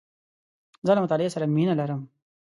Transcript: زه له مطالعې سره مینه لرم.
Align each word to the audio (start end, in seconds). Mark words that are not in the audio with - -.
زه 0.85 0.91
له 0.95 1.01
مطالعې 1.03 1.29
سره 1.35 1.45
مینه 1.55 1.73
لرم. 1.79 2.01